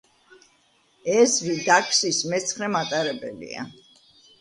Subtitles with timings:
[1.17, 3.71] ეზრი დაქსის მეცხრე მატარებელია.